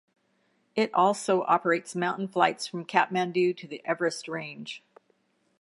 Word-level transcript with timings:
It 0.75 0.91
also 0.95 1.43
operates 1.43 1.93
mountain 1.95 2.27
flights 2.27 2.65
from 2.65 2.85
Kathmandu 2.85 3.55
to 3.55 3.67
the 3.67 3.83
Everest 3.85 4.27
range. 4.27 4.81